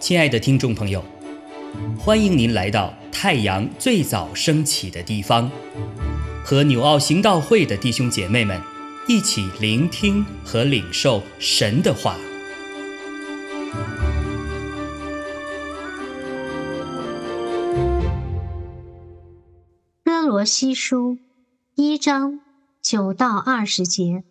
[0.00, 1.04] 亲爱的听众朋友，
[1.96, 5.48] 欢迎您来到太阳最早升起的地方，
[6.44, 8.60] 和纽奥行道会的弟兄姐妹们
[9.06, 12.16] 一起聆听和领受神的话。
[20.04, 21.18] 哥罗西书
[21.76, 22.40] 一章
[22.82, 24.24] 九到二十节，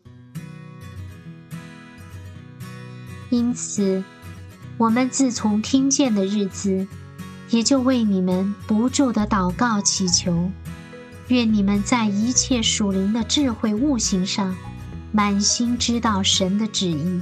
[3.30, 4.04] 因此。
[4.78, 6.88] 我们自从听见的日子，
[7.50, 10.50] 也就为你们不住的祷告祈求，
[11.28, 14.56] 愿你们在一切属灵的智慧悟性上，
[15.12, 17.20] 满心知道神的旨意，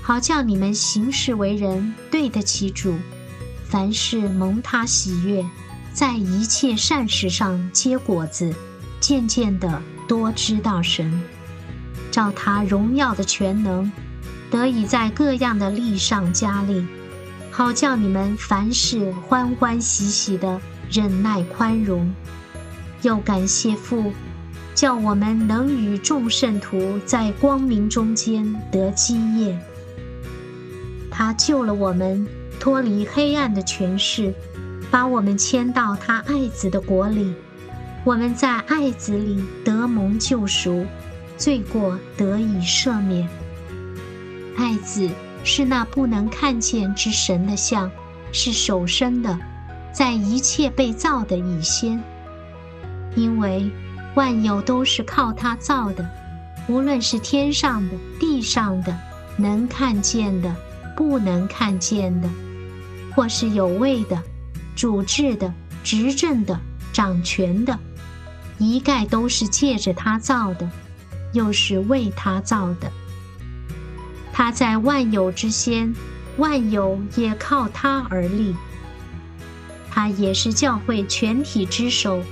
[0.00, 2.94] 好叫你们行事为人对得起主，
[3.64, 5.44] 凡事蒙他喜悦，
[5.92, 8.54] 在一切善事上结果子，
[9.00, 11.20] 渐渐的多知道神，
[12.12, 13.90] 照他荣耀的全能。
[14.50, 16.86] 得以在各样的力上加力，
[17.50, 22.12] 好叫你们凡事欢欢喜喜的忍耐宽容。
[23.02, 24.12] 又感谢父，
[24.74, 29.58] 叫我们能与众圣徒在光明中间得基业。
[31.10, 32.26] 他救了我们，
[32.58, 34.34] 脱离黑暗的权势，
[34.90, 37.32] 把我们迁到他爱子的国里。
[38.04, 40.86] 我们在爱子里得蒙救赎，
[41.36, 43.28] 罪过得以赦免。
[44.60, 45.08] 爱子
[45.42, 47.90] 是那不能看见之神的像，
[48.30, 49.38] 是首生的，
[49.90, 51.98] 在一切被造的以先。
[53.16, 53.70] 因为
[54.14, 56.06] 万有都是靠他造的，
[56.68, 58.94] 无论是天上的、地上的，
[59.38, 60.54] 能看见的、
[60.94, 62.28] 不能看见的，
[63.16, 64.22] 或是有位的、
[64.76, 65.50] 主治的、
[65.82, 66.60] 执政的、
[66.92, 67.78] 掌权的，
[68.58, 70.68] 一概都是借着他造的，
[71.32, 72.92] 又是为他造的。
[74.40, 75.94] 他在万有之先，
[76.38, 78.56] 万有也靠他而立。
[79.90, 82.22] 他也是教会全体之首，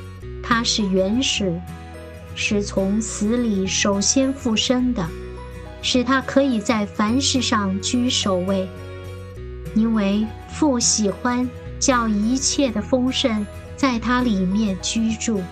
[0.42, 1.60] 他是原始，
[2.34, 5.06] 是从死里首先复生的，
[5.82, 8.66] 使他可以在凡事上居首位。
[9.74, 11.46] 因为父喜欢
[11.78, 15.42] 叫一切的丰盛在他里面居住。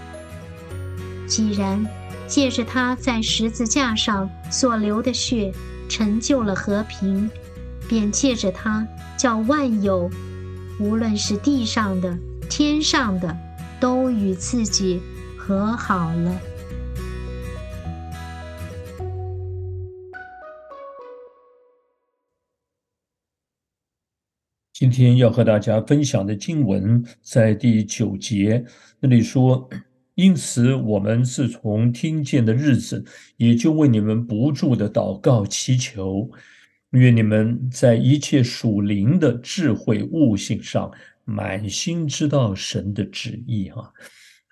[1.26, 1.86] 既然
[2.26, 5.52] 借着他在十字架上所流的血。
[5.88, 7.30] 成就了和平，
[7.88, 8.86] 便借着他
[9.16, 10.10] 叫万有，
[10.80, 12.18] 无论是地上的、
[12.50, 13.36] 天上的，
[13.80, 15.00] 都与自己
[15.38, 16.40] 和好了。
[24.72, 28.64] 今天要和大家分享的经文在第九节
[29.00, 29.68] 那里说。
[30.16, 33.04] 因此，我们自从听见的日子，
[33.36, 36.30] 也就为你们不住的祷告祈求，
[36.92, 40.90] 愿你们在一切属灵的智慧悟性上，
[41.26, 43.68] 满心知道神的旨意。
[43.68, 43.92] 哈，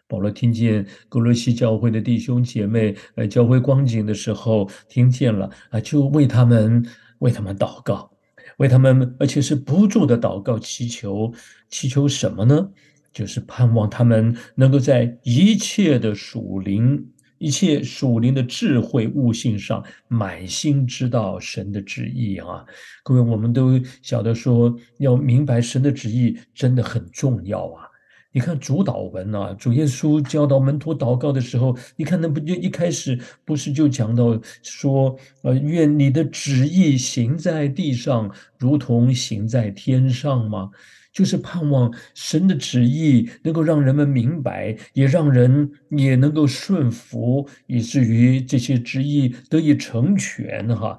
[0.06, 6.84] 保罗听见格罗西教会的弟兄姐妹，呃，教会光景的时候，听见了啊，就为他们
[7.20, 8.12] 为他们祷告，
[8.58, 11.32] 为他们，而且是不住的祷告祈求，
[11.70, 12.68] 祈求什么呢？
[13.14, 17.02] 就是盼望他们能够在一切的属灵、
[17.38, 22.64] 一切属灵的智慧悟性上，满心知道神的旨意啊！
[23.04, 27.86] 各位，我们都晓得说，要明白神的旨意真的很重要啊！
[28.32, 40.70] 你看主祷文啊，主耶稣教导门徒祷告的时候，你看那不就一开始不是就讲到说，呃，愿你的旨意行在地上，如同行在天上吗？
[41.14, 50.68] 就是盼望神的旨意能够让人们明白，也让人也能够顺服，以至于这些旨意得以成全。
[50.76, 50.98] 哈，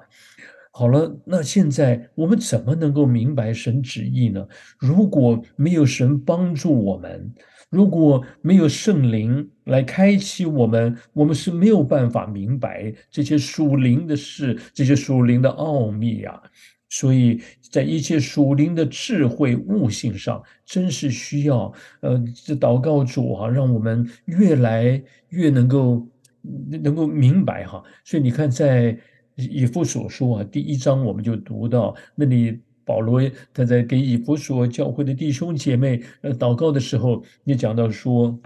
[0.72, 4.46] 好了，那现在我们怎么能够明白神旨意呢？
[4.78, 7.32] 如果没有神帮助我们，
[7.68, 16.40] 如果没有圣灵来开启我们，我们是没有办法明白这些属灵的事，这些属灵的奥秘呀。
[16.88, 26.06] 所以在一切属灵的智慧悟性上，真是需要呃，这祷告主啊，让我们越来越能够
[26.70, 27.82] 能够明白哈。
[28.04, 28.96] 所以你看，在
[29.34, 33.20] 以弗所说啊，第一章我们就读到那里，保罗
[33.52, 38.38] 他在给以弗所教会的弟兄姐妹呃祷告的时候，也讲到说，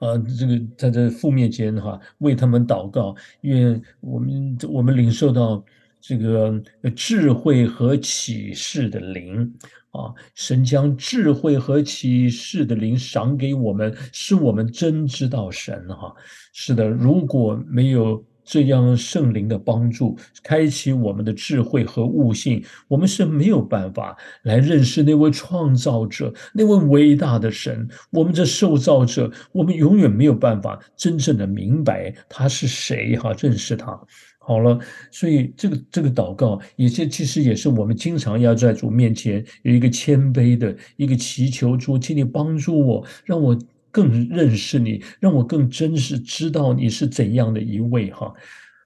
[0.00, 5.62] 啊，这个他在这父面前哈，为他们祷告，愿我们我们领受到。
[6.06, 6.62] 这个
[6.94, 9.52] 智慧和启示的灵
[9.90, 16.14] 啊，神将智慧和启示的灵赏给我们，使我们真知道神哈。
[16.52, 27.88] 是的，如果没有这样圣灵的帮助，开启我们的智慧和悟性，我们是没有办法来认识那位创造者、那位伟大的神。
[28.12, 34.00] 我们这受造者，我们永远没有办法真正的明白他是谁，哈，认识他。
[34.46, 34.78] 好了，
[35.10, 43.58] 所以这个这个祷告，也是其实也是我们经常要在主面前有一个谦卑的一个祈求，主，请你帮助我，让我
[43.90, 48.32] 更认识你，让我更真实知道你是怎样的一位哈。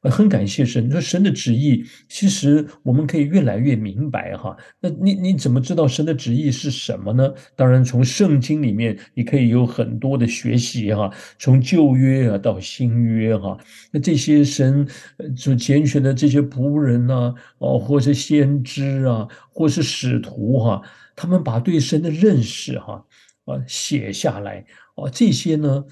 [0.08, 4.56] 很感谢神，你说神的旨意，其实我们可以越来越明白哈。
[4.81, 7.35] 那你你怎么知道神的旨意是什么呢？
[7.55, 13.58] 当然，从圣经里面你可以有很多的学习哈，从旧约啊到新约哈，
[13.93, 14.88] 那这些神
[15.37, 20.81] 所拣选的这些仆人呐，哦，或是先知啊，或是使徒哈，
[21.14, 23.05] 他们把对神的认识哈
[23.44, 24.64] 啊写下来
[24.94, 25.85] 啊，这些呢。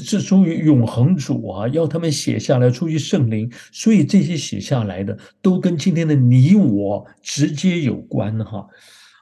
[0.00, 8.66] 是出于永恒主啊，要他们写下来，出于圣灵，所以这些写下来的都跟今天的你我直接有关哈。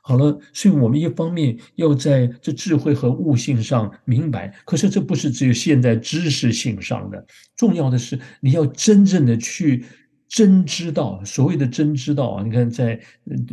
[0.03, 7.25] 好了，所以我们一方面要在这智慧和悟性上明白，可是这不是只有现在知识性上的，
[7.57, 9.85] 重要的是你要真正的去
[10.29, 11.21] 真知道。
[11.25, 12.99] 所谓的真知道啊，你看在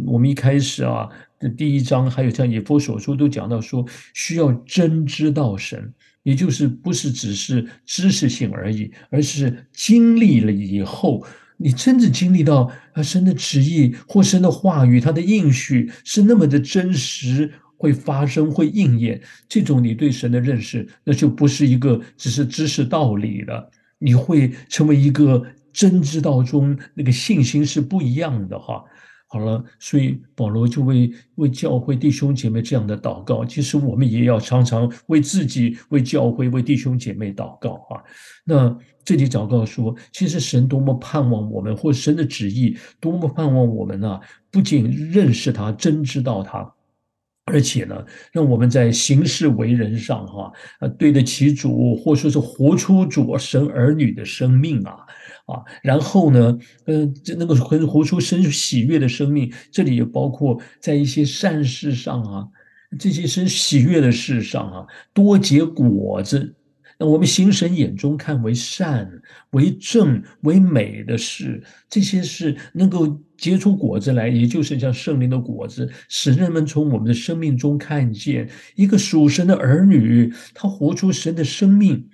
[0.05, 1.09] 我们一开始啊
[1.39, 3.83] 的第一章，还有像以佛所说都讲到说，
[4.13, 5.93] 需要真知道神。
[6.27, 11.25] 也就是不是只是知识性而已，而是经历了以后，
[11.55, 19.21] 你真的经历到啊神的旨意或神的话语，他的应许是那么的真实，会发生会应验。
[19.47, 25.41] 这种你对神的认识，那就不是一个只是知识道理了，你会成为一个
[25.71, 28.83] 真知道中那个信心是不一样的哈。
[29.29, 33.43] 好了，所以保罗就为为教会弟兄姐妹这样的祷告。
[33.43, 37.99] 其实我们也要常常为自己、为教会、为弟兄姐妹祷告啊。
[38.45, 44.19] 那这里祷告说，其实神多么盼望我们，或神的旨意多么盼望我们啊！
[44.49, 46.73] 不仅认识他、真知道他，
[47.47, 54.97] 而且呢，让我们在行事为人上哈啊，对得起主，或说是活出主神儿女的生命啊。
[55.47, 62.45] 啊，然后呢，嗯，这能够活活出生喜悦的生命，这里也包括在一些善事上啊，
[62.99, 66.53] 这些生喜悦的事上啊，多结果子。
[66.97, 69.09] 那我们行神眼中看为善、
[69.51, 82.09] 为正、为美的事，这些事能够结出果子来，也就是像圣灵的果子，使人们从我们的生命中看见一个属神的儿女，他活出神的生命。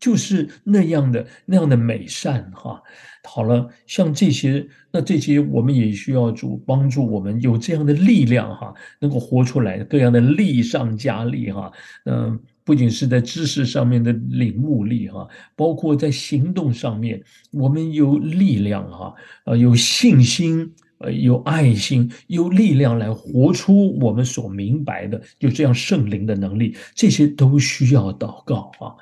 [0.00, 2.80] 就是那样的那样的美善哈，
[3.24, 11.72] 好了，像这些，那这些我们也需要主帮助我们有这样的力量哈，能够活出来各样的力上加力哈，
[12.04, 12.38] 嗯，
[12.68, 15.26] 不仅是在知识上面的领悟力哈，
[15.56, 17.18] 包括在行动上面，
[17.50, 19.14] 我们有力量哈，
[19.46, 28.92] 呃，有信心，呃，有爱心，有力量来活出我们所明白的，就这样圣灵的能力，这些都需要祷告啊。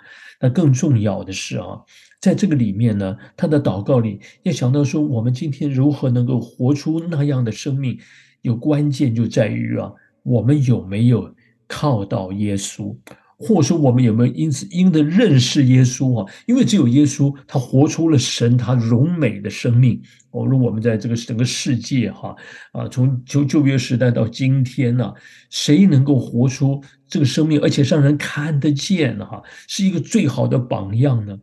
[0.40, 1.80] 那更重要的是啊，
[2.20, 7.98] 在这个里面呢，他的祷告里要想到说，我们今天如何能够活出那样的生命，
[8.42, 9.92] 有关键就在于啊，
[10.22, 11.34] 我们有没有
[11.66, 12.96] 靠到耶稣。
[13.38, 16.32] 或者说，我们有没有因此因的认识耶稣啊？
[16.46, 20.00] 因为只有耶稣，他活出了神他荣美的生命。
[20.30, 22.34] 哦，如我们在这个整个世界哈
[22.72, 25.12] 啊，从旧旧约时代到今天呢，
[25.50, 31.38] 谁能够活出这个生命，而且让人看得见哈，是一个最好的榜样呢？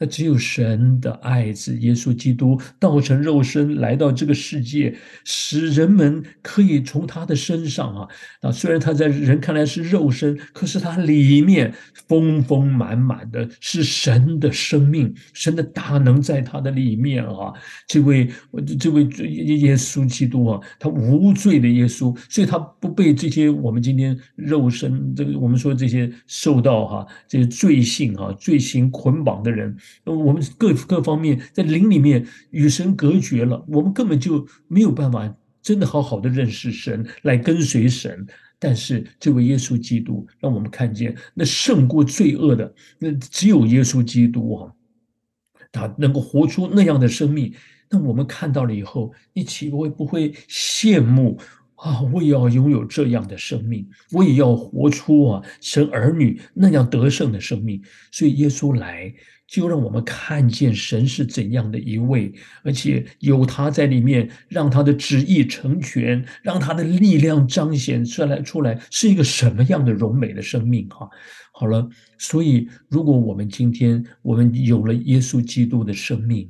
[0.00, 8.08] 那只有神的爱子耶稣基督道成肉身来到这个世界，使人们可以从他的身上啊
[8.42, 11.74] 啊，虽然他在人看来是肉身，可是他里面
[12.06, 17.52] 丰丰满满的是神的生命，神的大能在他的里面啊。
[17.88, 18.28] 这位
[18.78, 29.76] 这位耶稣基督啊，他无罪的耶稣，所以他不被这些我们今天肉身这个我们说这些受到哈这些罪性啊罪行捆绑的人。
[30.04, 38.26] 我们各各方面在灵里面与神隔绝了，我们根本就没有办法真的好好的认识神，来跟随神。
[38.60, 44.72] 但是这位耶稣基督让我们看见，那胜过罪恶的，那只有耶稣基督啊，
[45.70, 47.54] 他能够活出那样的生命。
[47.88, 51.38] 那我们看到了以后，你岂不会不会羡慕
[51.76, 52.00] 啊？
[52.12, 57.80] 我也要拥有这样的生命，我也要活出啊神儿女那样得胜的生命。
[58.10, 59.14] 所以耶稣来。
[59.48, 62.30] 就让我们看见神是怎样的一位，
[62.62, 71.08] 而且有他在里面，让他的旨意成全，让他的力量彰显出来，出来是一个什么样的荣美的生命哈。
[71.50, 71.88] 好了，
[72.18, 76.48] 所以如果我们今天我们有了耶稣基督的生命，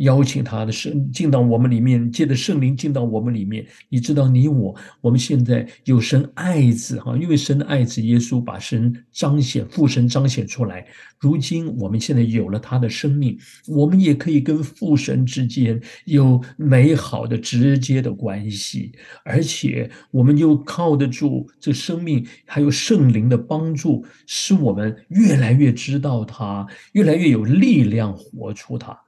[0.00, 3.66] 邀请他的圣进到我们里面，借着圣灵进到我们里面。
[3.88, 10.86] 你知道，你我我们现在有神爱子哈，因为神的爱子耶稣把神彰显，父神彰显出来。
[11.18, 18.92] 如今我们现在有了他的生命，我们也可以跟父神之间有美好的直接的关系，
[19.24, 29.05] 而且我们又靠得住这生命，还有圣灵的帮助，使我们越来越知道他，越来越有力量活出他。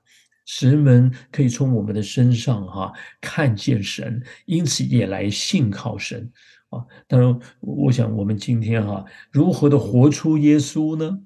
[0.51, 2.91] 使人们可以从我们的身上哈
[3.21, 6.33] 看见神，因此也来信靠神
[6.71, 6.81] 啊。
[7.07, 11.19] 当然，我想我们今天哈如何的活出耶稣呢？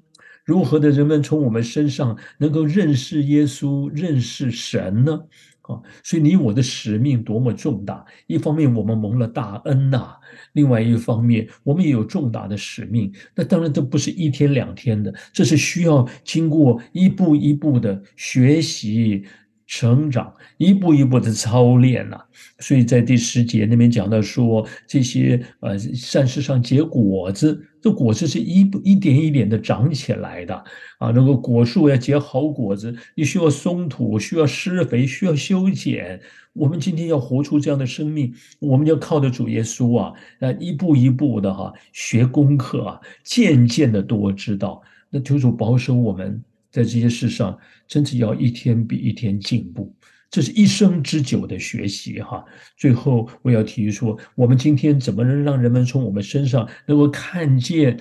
[0.45, 5.21] 如何的人们从我们身上能够认识耶稣、认识神呢？
[5.63, 8.05] 啊，所以你我的使命多么重大！
[8.27, 10.17] 一方面我们蒙了大恩呐，
[10.55, 13.13] 另外一方面我们也有重大的使命。
[13.35, 19.25] 那当然这不是一天两天的，这是需要经过一步一步的学习。
[19.75, 22.21] 成长一步一步的操练呐，
[22.59, 30.55] 所以在第十节那边讲到说，这些呃善事上结果子，这果子是一步一点一点的长起来的
[30.99, 31.11] 啊。
[31.15, 36.21] 那个果树要结好果子，你需要松土，需要施肥，需要修剪。
[36.53, 44.83] 我们今天要活出这样的生命，我们要靠着主耶稣啊，那，一步一步的哈学功课啊，渐渐的多知道。
[45.09, 46.45] 那求主保守我们。
[46.73, 49.95] 在这些事上，真是要一天比一天进步，
[50.31, 52.43] 这是一生之久的学习哈。
[52.79, 58.01] 最后，我要提说，我们今天怎么能让人们从我们身上能够看见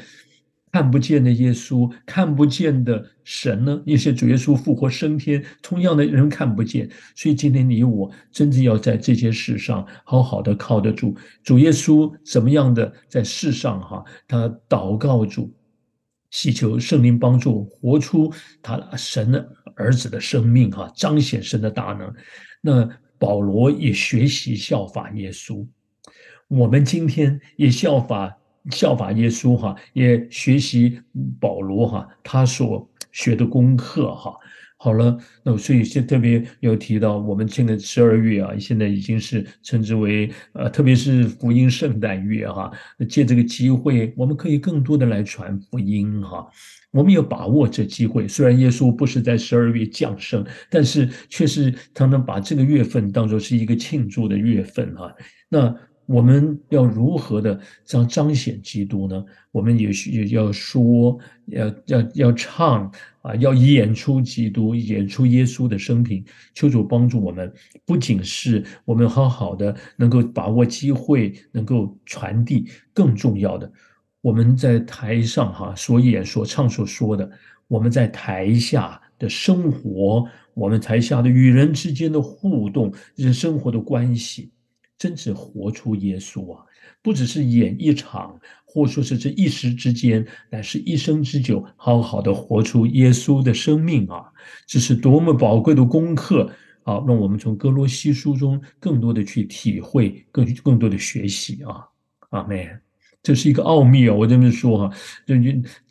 [0.71, 3.83] 看不见的耶稣、看不见的神呢？
[3.85, 6.89] 一些主耶稣复活升天，同样的人看不见。
[7.13, 11.13] 所以今天你我真的要在这些事上好好的靠得住
[11.43, 14.01] 主耶稣，怎么样的在世上哈？
[14.29, 15.53] 他祷告主。
[16.31, 22.11] 祈求圣灵帮助活出他神的儿子的生命，哈，彰显神的大能。
[22.61, 25.67] 那保罗也学习效法耶稣，
[26.47, 28.35] 我们今天也效法
[28.69, 31.01] 效法耶稣，哈，也学习
[31.39, 34.33] 保罗，哈，他所学的功课，哈。
[34.83, 42.71] 好了，那所以现特别有提到，我们现在十二月啊，现在已经是称之为呃，特别是福音圣诞月哈。
[43.07, 46.49] 借这个机会，我们可以更多的来传福音哈。
[46.89, 55.13] 我们要把握这机会，虽然耶稣不是在十二月降生，但是却是他能把这个月份当作是一个庆祝的月份哈。
[55.47, 55.75] 那。
[56.11, 59.23] 我们要如何的彰彰显基督呢？
[59.51, 62.91] 我们也需要说，要要要唱
[63.21, 66.23] 啊，要演出基督，演出耶稣的生平。
[66.53, 67.51] 求主帮助我们，
[67.85, 73.71] 不仅是我们好好的能够把握机会，能够传递，更重要的，
[74.21, 77.29] 我们在台上哈所演、所唱、所说的，
[77.67, 84.51] 我们在台下的生活，我们台下的与人之间的互动，人生活的关系。
[85.01, 86.63] 真是活出耶稣啊！
[87.01, 94.25] 不只是演一场，或说是这一时之间，乃是一生之久，好好的活出耶稣的生命啊！
[94.67, 96.51] 这是多么宝贵的功课
[96.83, 97.03] 啊！
[97.07, 101.87] 让我们从哥罗西书中更多的去体会，更更多的学习啊！
[102.29, 102.79] 阿门。
[103.23, 104.13] 这是一个奥秘啊！
[104.13, 105.33] 我这么说哈，就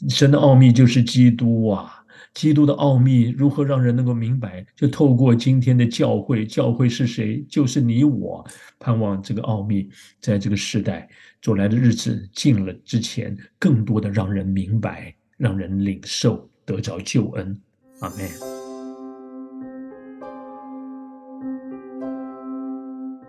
[0.08, 1.99] 神的奥秘就是基督啊。
[2.32, 4.64] 基督的奥秘如何让人能够明白？
[4.76, 7.44] 就透过今天的教会，教会是谁？
[7.48, 8.46] 就是你我。
[8.78, 9.88] 盼望这个奥秘
[10.20, 11.08] 在这个时代
[11.42, 17.60] 走来的日子近了之前，更多的让人明白，让人领受，得着救恩。
[18.00, 18.28] 阿门。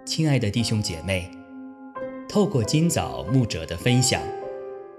[0.06, 1.30] 亲爱的弟兄姐妹，
[2.30, 4.22] 透过今早牧者的分享，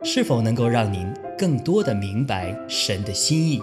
[0.02, 1.06] 是否能够让您
[1.38, 3.62] 更多的明白神的心意？